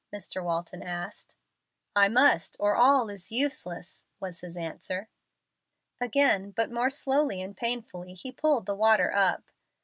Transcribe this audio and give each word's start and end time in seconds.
Mr. 0.11 0.43
Walton 0.43 0.81
asked. 0.81 1.35
"I 1.95 2.07
must, 2.07 2.57
or 2.59 2.75
all 2.75 3.07
is 3.11 3.31
useless," 3.31 4.03
was 4.19 4.41
his 4.41 4.57
answer. 4.57 5.09
Again, 5.99 6.49
but 6.49 6.71
more 6.71 6.89
slowly 6.89 7.39
and 7.39 7.55
painfully, 7.55 8.15
he 8.15 8.31
pulled 8.31 8.65
the 8.65 8.73
water 8.73 9.13
up. 9.13 9.51